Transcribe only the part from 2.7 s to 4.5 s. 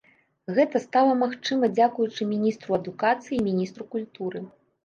адукацыі і міністру культуры.